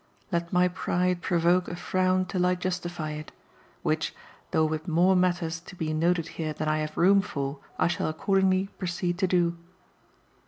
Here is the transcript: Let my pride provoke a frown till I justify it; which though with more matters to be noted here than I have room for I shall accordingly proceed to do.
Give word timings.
Let 0.31 0.51
my 0.51 0.67
pride 0.67 1.21
provoke 1.21 1.67
a 1.67 1.75
frown 1.75 2.25
till 2.25 2.43
I 2.47 2.55
justify 2.55 3.11
it; 3.11 3.31
which 3.83 4.15
though 4.49 4.65
with 4.65 4.87
more 4.87 5.15
matters 5.15 5.59
to 5.59 5.75
be 5.75 5.93
noted 5.93 6.27
here 6.41 6.53
than 6.53 6.67
I 6.67 6.79
have 6.79 6.97
room 6.97 7.21
for 7.21 7.59
I 7.77 7.87
shall 7.87 8.07
accordingly 8.07 8.69
proceed 8.79 9.19
to 9.19 9.27
do. 9.27 9.57